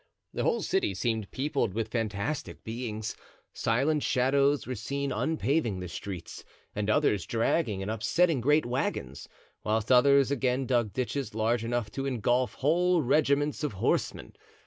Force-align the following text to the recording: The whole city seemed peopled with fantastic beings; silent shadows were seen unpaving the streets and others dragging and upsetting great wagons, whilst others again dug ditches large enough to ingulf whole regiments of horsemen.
The 0.33 0.41
whole 0.41 0.63
city 0.63 0.95
seemed 0.95 1.29
peopled 1.29 1.75
with 1.75 1.89
fantastic 1.91 2.63
beings; 2.63 3.15
silent 3.53 4.01
shadows 4.01 4.65
were 4.65 4.73
seen 4.73 5.11
unpaving 5.11 5.79
the 5.79 5.87
streets 5.87 6.43
and 6.75 6.89
others 6.89 7.27
dragging 7.27 7.83
and 7.83 7.91
upsetting 7.91 8.41
great 8.41 8.65
wagons, 8.65 9.29
whilst 9.63 9.91
others 9.91 10.31
again 10.31 10.65
dug 10.65 10.91
ditches 10.91 11.35
large 11.35 11.63
enough 11.63 11.91
to 11.91 12.05
ingulf 12.07 12.55
whole 12.55 13.03
regiments 13.03 13.63
of 13.63 13.73
horsemen. 13.73 14.33